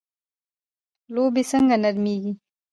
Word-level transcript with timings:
لوبیې 1.13 1.43
څنګه 1.51 1.75
نرمیږي؟ 1.83 2.33